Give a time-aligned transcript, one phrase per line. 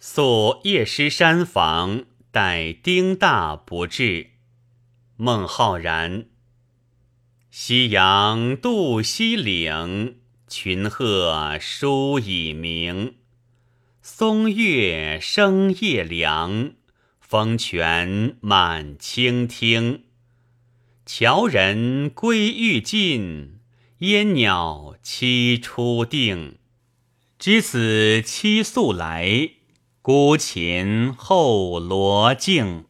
[0.00, 4.28] 宿夜师山房，待丁大不至。
[5.16, 6.26] 孟浩然。
[7.50, 13.16] 夕阳渡西岭，群鹤书已鸣。
[14.00, 16.74] 松月生夜凉，
[17.20, 20.04] 风泉满清听。
[21.04, 23.58] 樵人归欲尽，
[23.98, 26.58] 烟鸟栖初定。
[27.36, 29.50] 知此期宿来，
[30.00, 32.87] 孤琴后罗镜。